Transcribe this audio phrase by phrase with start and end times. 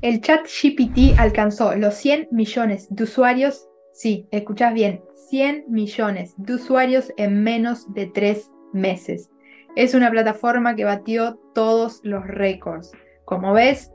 [0.00, 6.54] El chat GPT alcanzó los 100 millones de usuarios, sí, escuchás bien, 100 millones de
[6.54, 9.28] usuarios en menos de 3 meses.
[9.74, 12.92] Es una plataforma que batió todos los récords.
[13.24, 13.90] Como ves,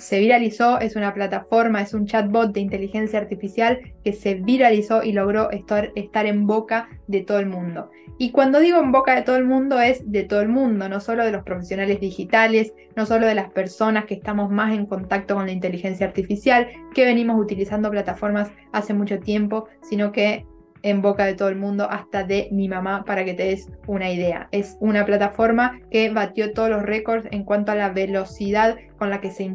[0.00, 5.12] se viralizó, es una plataforma, es un chatbot de inteligencia artificial que se viralizó y
[5.12, 5.92] logró estar,
[6.26, 7.90] en boca de todo el mundo.
[8.18, 11.00] Y cuando digo en boca de todo el mundo es de todo el mundo, no
[11.00, 15.34] solo de los profesionales digitales, no solo de las personas que estamos más en contacto
[15.34, 20.44] con la inteligencia artificial, que venimos utilizando plataformas hace mucho tiempo, sino que
[20.82, 24.10] en boca de todo el mundo, hasta de mi mamá, para que te des una
[24.10, 24.48] idea.
[24.52, 29.20] Es una plataforma que batió todos los récords en cuanto a la velocidad con la
[29.20, 29.50] que se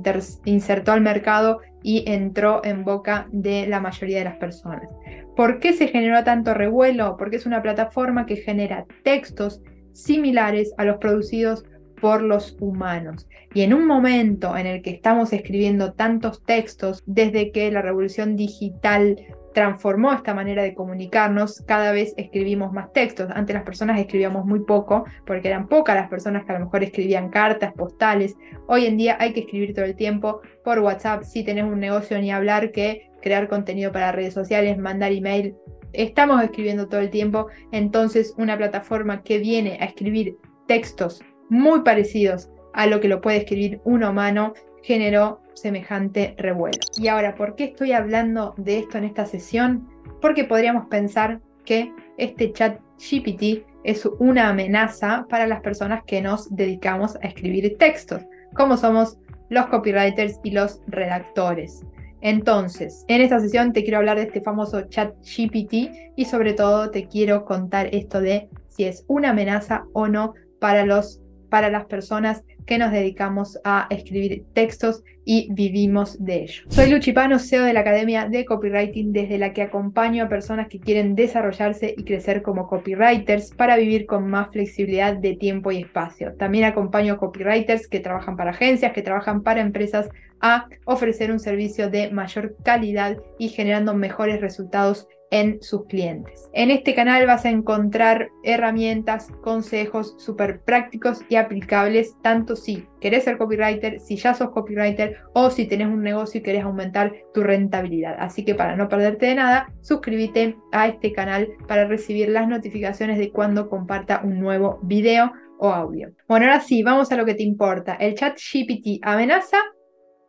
[0.45, 4.89] insertó al mercado y entró en boca de la mayoría de las personas.
[5.35, 7.15] ¿Por qué se generó tanto revuelo?
[7.17, 11.65] Porque es una plataforma que genera textos similares a los producidos
[12.01, 13.27] por los humanos.
[13.53, 18.35] Y en un momento en el que estamos escribiendo tantos textos, desde que la revolución
[18.35, 19.17] digital
[19.55, 23.29] transformó esta manera de comunicarnos, cada vez escribimos más textos.
[23.33, 26.83] Antes las personas escribíamos muy poco, porque eran pocas las personas que a lo mejor
[26.83, 28.35] escribían cartas, postales.
[28.67, 32.19] Hoy en día hay que escribir todo el tiempo por WhatsApp, si tenés un negocio
[32.19, 35.55] ni hablar que crear contenido para redes sociales, mandar email.
[35.93, 40.35] Estamos escribiendo todo el tiempo, entonces una plataforma que viene a escribir
[40.67, 44.53] textos muy parecidos a lo que lo puede escribir un humano
[44.83, 46.77] generó semejante revuelo.
[46.97, 49.89] Y ahora, ¿por qué estoy hablando de esto en esta sesión?
[50.21, 56.53] Porque podríamos pensar que este chat GPT es una amenaza para las personas que nos
[56.55, 58.21] dedicamos a escribir textos,
[58.53, 59.17] como somos
[59.49, 61.83] los copywriters y los redactores.
[62.21, 66.89] Entonces, en esta sesión te quiero hablar de este famoso chat GPT y sobre todo
[66.89, 71.85] te quiero contar esto de si es una amenaza o no para los para las
[71.85, 76.63] personas que nos dedicamos a escribir textos y vivimos de ello.
[76.69, 80.79] Soy Luchipano, CEO de la Academia de Copywriting, desde la que acompaño a personas que
[80.79, 86.33] quieren desarrollarse y crecer como copywriters para vivir con más flexibilidad de tiempo y espacio.
[86.37, 90.09] También acompaño a copywriters que trabajan para agencias, que trabajan para empresas
[90.41, 96.49] a ofrecer un servicio de mayor calidad y generando mejores resultados en sus clientes.
[96.53, 103.23] En este canal vas a encontrar herramientas, consejos súper prácticos y aplicables, tanto si querés
[103.23, 107.43] ser copywriter, si ya sos copywriter o si tenés un negocio y querés aumentar tu
[107.43, 108.15] rentabilidad.
[108.19, 113.17] Así que para no perderte de nada, suscríbete a este canal para recibir las notificaciones
[113.17, 116.11] de cuando comparta un nuevo video o audio.
[116.27, 117.95] Bueno, ahora sí, vamos a lo que te importa.
[117.95, 119.57] ¿El chat GPT amenaza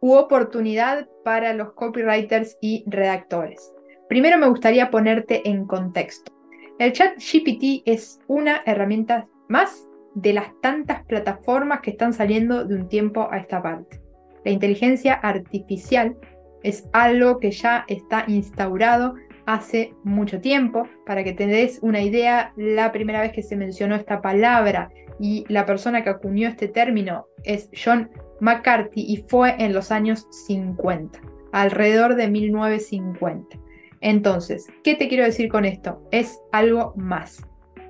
[0.00, 3.75] u oportunidad para los copywriters y redactores?
[4.08, 6.32] Primero me gustaría ponerte en contexto.
[6.78, 12.76] El chat GPT es una herramienta más de las tantas plataformas que están saliendo de
[12.76, 14.00] un tiempo a esta parte.
[14.44, 16.16] La inteligencia artificial
[16.62, 19.14] es algo que ya está instaurado
[19.46, 20.88] hace mucho tiempo.
[21.04, 25.44] Para que te des una idea, la primera vez que se mencionó esta palabra y
[25.48, 31.20] la persona que acuñó este término es John McCarthy y fue en los años 50,
[31.52, 33.65] alrededor de 1950.
[34.00, 36.02] Entonces, ¿qué te quiero decir con esto?
[36.10, 37.46] Es algo más.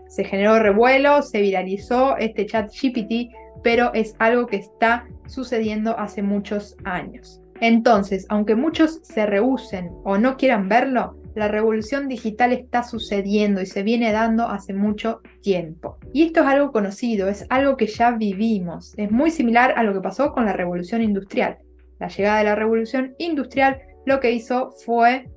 [0.08, 6.22] Se generó revuelo, se viralizó este chat GPT, pero es algo que está sucediendo hace
[6.22, 7.40] muchos años.
[7.60, 13.66] Entonces, aunque muchos se rehúsen o no quieran verlo, la revolución digital está sucediendo y
[13.66, 15.98] se viene dando hace mucho tiempo.
[16.12, 18.94] Y esto es algo conocido, es algo que ya vivimos.
[18.96, 21.58] Es muy similar a lo que pasó con la revolución industrial.
[21.98, 25.28] La llegada de la revolución industrial lo que hizo fue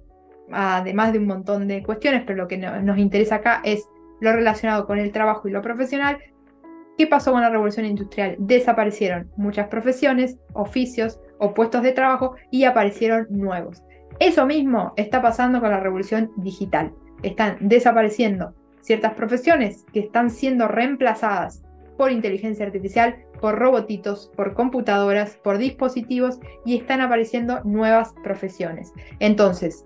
[0.51, 3.87] además de un montón de cuestiones, pero lo que nos interesa acá es
[4.19, 6.17] lo relacionado con el trabajo y lo profesional.
[6.97, 8.35] ¿Qué pasó con la revolución industrial?
[8.39, 13.81] Desaparecieron muchas profesiones, oficios o puestos de trabajo y aparecieron nuevos.
[14.19, 16.93] Eso mismo está pasando con la revolución digital.
[17.23, 21.63] Están desapareciendo ciertas profesiones que están siendo reemplazadas
[21.97, 28.93] por inteligencia artificial, por robotitos, por computadoras, por dispositivos y están apareciendo nuevas profesiones.
[29.19, 29.85] Entonces,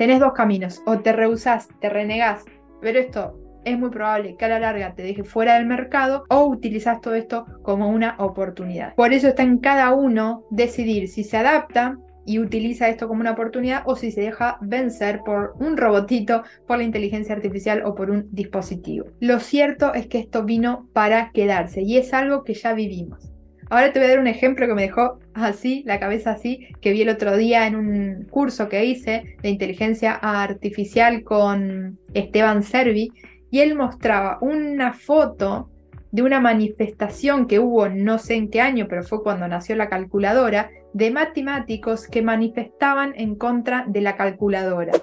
[0.00, 2.46] tenés dos caminos, o te rehusás, te renegás,
[2.80, 6.46] pero esto es muy probable que a la larga te deje fuera del mercado o
[6.46, 8.94] utilizás todo esto como una oportunidad.
[8.94, 13.32] Por eso está en cada uno decidir si se adapta y utiliza esto como una
[13.32, 18.10] oportunidad o si se deja vencer por un robotito, por la inteligencia artificial o por
[18.10, 19.04] un dispositivo.
[19.20, 23.29] Lo cierto es que esto vino para quedarse y es algo que ya vivimos.
[23.70, 26.90] Ahora te voy a dar un ejemplo que me dejó así, la cabeza así, que
[26.90, 33.12] vi el otro día en un curso que hice de inteligencia artificial con Esteban Servi,
[33.48, 35.70] y él mostraba una foto
[36.10, 39.88] de una manifestación que hubo no sé en qué año, pero fue cuando nació la
[39.88, 44.94] calculadora, de matemáticos que manifestaban en contra de la calculadora.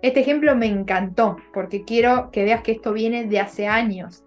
[0.00, 4.24] Este ejemplo me encantó porque quiero que veas que esto viene de hace años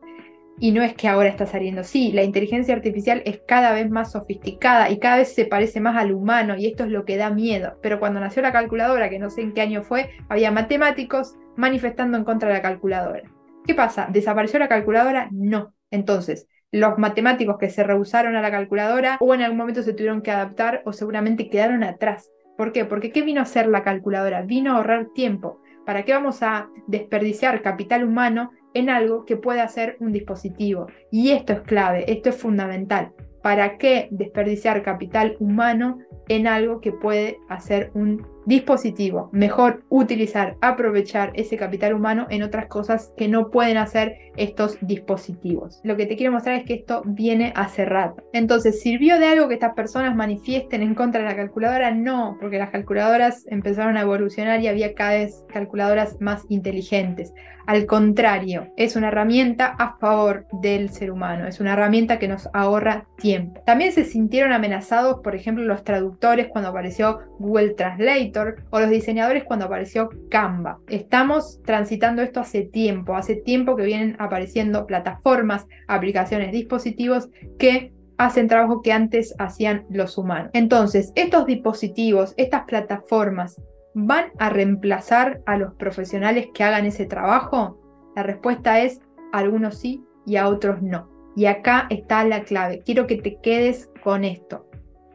[0.60, 1.84] y no es que ahora está saliendo.
[1.84, 5.98] Sí, la inteligencia artificial es cada vez más sofisticada y cada vez se parece más
[5.98, 7.78] al humano y esto es lo que da miedo.
[7.82, 12.18] Pero cuando nació la calculadora, que no sé en qué año fue, había matemáticos manifestando
[12.18, 13.24] en contra de la calculadora.
[13.66, 14.08] ¿Qué pasa?
[14.12, 15.30] ¿Desapareció la calculadora?
[15.32, 15.74] No.
[15.90, 20.22] Entonces, los matemáticos que se rehusaron a la calculadora o en algún momento se tuvieron
[20.22, 22.32] que adaptar o seguramente quedaron atrás.
[22.58, 22.86] ¿Por qué?
[22.86, 24.42] Porque ¿qué vino a hacer la calculadora?
[24.42, 25.62] Vino a ahorrar tiempo.
[25.86, 30.88] ¿Para qué vamos a desperdiciar capital humano en algo que puede hacer un dispositivo?
[31.12, 33.12] Y esto es clave, esto es fundamental.
[33.42, 39.30] ¿Para qué desperdiciar capital humano en algo que puede hacer un dispositivo.
[39.32, 45.80] Mejor utilizar, aprovechar ese capital humano en otras cosas que no pueden hacer estos dispositivos.
[45.84, 48.24] Lo que te quiero mostrar es que esto viene hace rato.
[48.34, 51.92] Entonces, ¿sirvió de algo que estas personas manifiesten en contra de la calculadora?
[51.92, 57.34] No, porque las calculadoras empezaron a evolucionar y había cada vez calculadoras más inteligentes.
[57.66, 62.50] Al contrario, es una herramienta a favor del ser humano, es una herramienta que nos
[62.54, 63.62] ahorra tiempo.
[63.66, 68.33] También se sintieron amenazados, por ejemplo, los traductores cuando apareció Google Translate
[68.70, 70.80] o los diseñadores cuando apareció Canva.
[70.88, 78.48] Estamos transitando esto hace tiempo, hace tiempo que vienen apareciendo plataformas, aplicaciones, dispositivos que hacen
[78.48, 80.52] trabajo que antes hacían los humanos.
[80.54, 83.62] Entonces, estos dispositivos, estas plataformas,
[83.94, 87.80] ¿van a reemplazar a los profesionales que hagan ese trabajo?
[88.16, 89.02] La respuesta es
[89.32, 91.10] algunos sí y a otros no.
[91.36, 92.84] Y acá está la clave.
[92.86, 94.68] Quiero que te quedes con esto.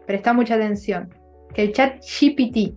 [0.06, 1.14] Presta mucha atención.
[1.54, 2.74] Que el chat GPT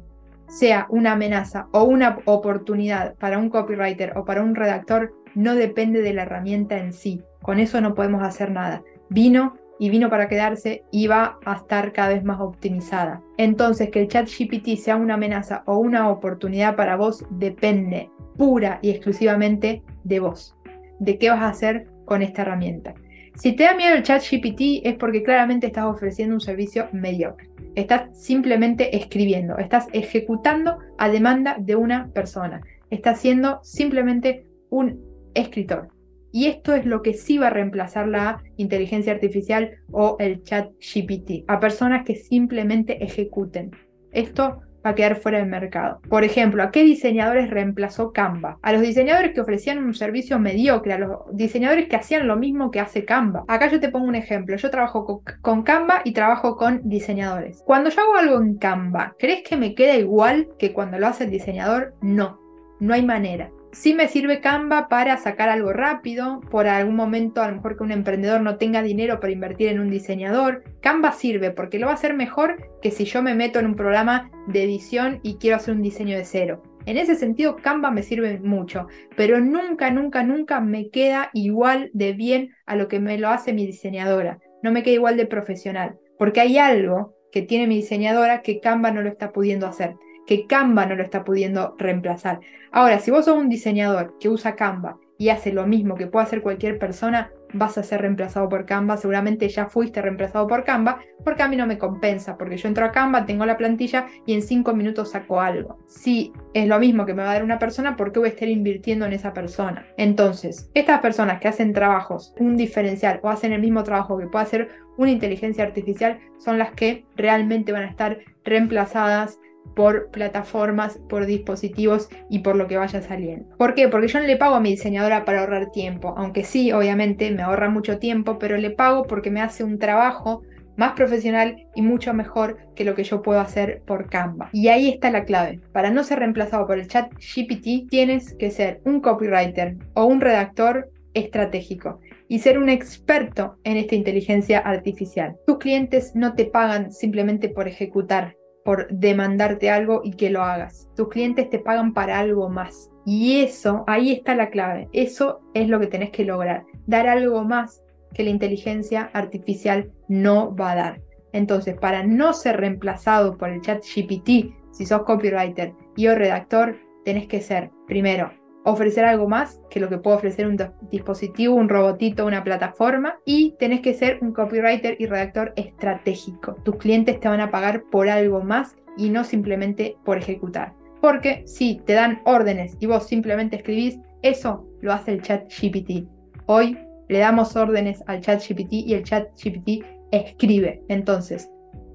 [0.52, 6.02] sea una amenaza o una oportunidad para un copywriter o para un redactor no depende
[6.02, 7.24] de la herramienta en sí.
[7.42, 8.84] Con eso no podemos hacer nada.
[9.10, 13.22] Vino y vino para quedarse y va a estar cada vez más optimizada.
[13.38, 18.80] Entonces, que el chat GPT sea una amenaza o una oportunidad para vos depende pura
[18.82, 20.56] y exclusivamente de vos,
[21.00, 22.94] de qué vas a hacer con esta herramienta.
[23.42, 27.50] Si te da miedo el chat GPT es porque claramente estás ofreciendo un servicio mediocre.
[27.74, 32.62] Estás simplemente escribiendo, estás ejecutando a demanda de una persona.
[32.92, 35.02] Estás siendo simplemente un
[35.34, 35.88] escritor.
[36.32, 40.70] Y esto es lo que sí va a reemplazar la inteligencia artificial o el chat
[40.80, 43.72] GPT, a personas que simplemente ejecuten.
[44.12, 46.00] Esto va a quedar fuera del mercado.
[46.10, 48.58] Por ejemplo, ¿a qué diseñadores reemplazó Canva?
[48.62, 52.72] A los diseñadores que ofrecían un servicio mediocre, a los diseñadores que hacían lo mismo
[52.72, 53.44] que hace Canva.
[53.48, 54.56] Acá yo te pongo un ejemplo.
[54.56, 57.62] Yo trabajo con, Canva y trabajo con diseñadores.
[57.66, 61.26] Cuando yo hago algo en Canva, ¿crees que me queda igual que cuando lo hace
[61.26, 61.94] el diseñador?
[62.02, 62.40] No,
[62.80, 63.52] no hay manera.
[63.74, 67.84] Sí me sirve Canva para sacar algo rápido, por algún momento a lo mejor que
[67.84, 70.66] un emprendedor no tenga dinero para invertir en un diseñador.
[70.82, 73.76] Canva sirve porque lo va a hacer mejor que si yo me meto en un
[73.76, 76.62] programa de edición y quiero hacer un diseño de cero.
[76.86, 82.12] En ese sentido, Canva me sirve mucho, pero nunca, nunca, nunca me queda igual de
[82.12, 84.40] bien a lo que me lo hace mi diseñadora.
[84.64, 88.92] No me queda igual de profesional, porque hay algo que tiene mi diseñadora que Canva
[88.92, 89.96] no lo está pudiendo hacer
[90.32, 92.40] que Canva no lo está pudiendo reemplazar.
[92.72, 96.24] Ahora, si vos sos un diseñador que usa Canva y hace lo mismo que puede
[96.24, 98.96] hacer cualquier persona, vas a ser reemplazado por Canva.
[98.96, 102.86] Seguramente ya fuiste reemplazado por Canva, porque a mí no me compensa, porque yo entro
[102.86, 105.80] a Canva, tengo la plantilla y en cinco minutos saco algo.
[105.86, 108.32] Si es lo mismo que me va a dar una persona, ¿por qué voy a
[108.32, 109.86] estar invirtiendo en esa persona?
[109.98, 114.46] Entonces, estas personas que hacen trabajos, un diferencial o hacen el mismo trabajo que puede
[114.46, 119.42] hacer una inteligencia artificial, son las que realmente van a estar reemplazadas
[119.76, 123.56] por plataformas, por dispositivos y por lo que vaya saliendo.
[123.58, 123.88] ¿Por qué?
[123.88, 127.44] Porque yo no le pago a mi diseñadora para ahorrar tiempo, aunque sí, obviamente me
[127.44, 130.44] ahorra mucho tiempo, pero le pago porque me hace un trabajo
[130.78, 134.50] más profesional y mucho mejor que lo que yo puedo hacer por Canva.
[134.52, 135.60] Y ahí está la clave.
[135.74, 140.22] Para no ser reemplazado por el chat GPT, tienes que ser un copywriter o un
[140.22, 145.36] redactor estratégico y ser un experto en esta inteligencia artificial.
[145.46, 150.90] Tus clientes no te pagan simplemente por ejecutar por demandarte algo y que lo hagas.
[150.96, 152.92] Tus clientes te pagan para algo más.
[153.06, 154.88] Y eso, ahí está la clave.
[154.94, 156.66] Eso es lo que tenés que lograr.
[156.86, 161.02] Dar algo más que la inteligencia artificial no va a dar.
[161.34, 166.78] Entonces, para no ser reemplazado por el chat GPT, si sos copywriter y o redactor,
[167.06, 168.32] tenés que ser, primero,
[168.64, 170.58] ofrecer algo más que lo que puede ofrecer un
[170.90, 176.56] dispositivo, un robotito, una plataforma y tenés que ser un copywriter y redactor estratégico.
[176.64, 180.74] Tus clientes te van a pagar por algo más y no simplemente por ejecutar.
[181.02, 186.08] Porque si te dan órdenes y vos simplemente escribís, eso lo hace el chat GPT.
[186.46, 186.78] Hoy
[187.10, 190.84] le damos órdenes al chat GPT y el chat GPT escribe.
[190.88, 191.50] Entonces,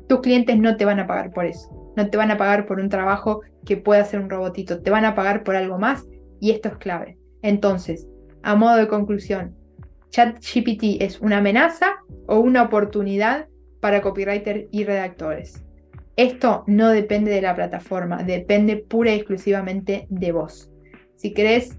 [0.08, 1.92] tus clientes no te van a pagar por eso.
[1.96, 4.82] No te van a pagar por un trabajo que pueda hacer un robotito.
[4.82, 6.04] Te van a pagar por algo más
[6.40, 7.19] y esto es clave.
[7.43, 8.07] Entonces,
[8.43, 9.57] a modo de conclusión,
[10.11, 13.49] ChatGPT es una amenaza o una oportunidad
[13.81, 15.62] para copywriters y redactores.
[16.16, 20.71] Esto no depende de la plataforma, depende pura y exclusivamente de vos.
[21.16, 21.78] Si querés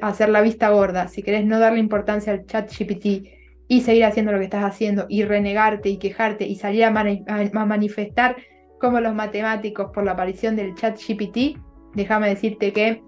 [0.00, 3.28] hacer la vista gorda, si querés no darle importancia al chat GPT
[3.68, 8.36] y seguir haciendo lo que estás haciendo y renegarte y quejarte y salir a, manifestar
[8.80, 11.56] como los matemáticos por la aparición del chat GPT,
[11.94, 13.04] déjame decirte que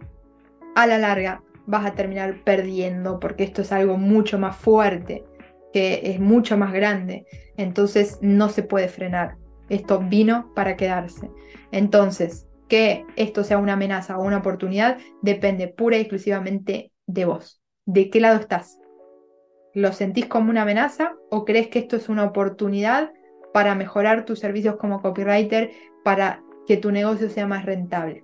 [0.74, 5.24] a la larga vas a terminar perdiendo porque esto es algo mucho más fuerte,
[5.72, 7.26] que es mucho más grande,
[7.56, 9.36] entonces no se puede frenar.
[9.68, 11.30] Esto vino para quedarse.
[11.70, 17.60] Entonces, que esto sea una amenaza o una oportunidad depende pura y exclusivamente de vos.
[17.86, 18.78] ¿De qué lado estás?
[19.74, 23.12] ¿Lo sentís como una amenaza o crees que esto es una oportunidad
[23.52, 25.70] para mejorar tus servicios como copywriter,
[26.04, 28.22] para que tu negocio sea más rentable?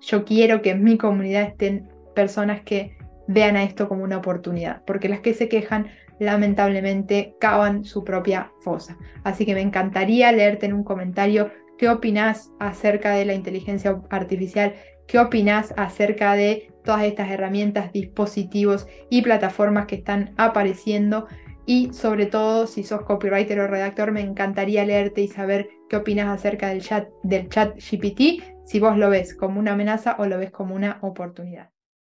[0.00, 4.82] Yo quiero que en mi comunidad estén personas que vean a esto como una oportunidad,
[4.84, 5.88] porque las que se quejan
[6.18, 8.96] lamentablemente cavan su propia fosa.
[9.22, 14.74] Así que me encantaría leerte en un comentario ¿Qué opinas acerca de la inteligencia artificial?
[15.06, 21.28] ¿Qué opinas acerca de todas estas herramientas, dispositivos y plataformas que están apareciendo?
[21.66, 26.26] Y sobre todo, si sos copywriter o redactor, me encantaría leerte y saber qué opinas
[26.26, 30.36] acerca del chat, del chat GPT, si vos lo ves como una amenaza o lo
[30.36, 31.70] ves como una oportunidad.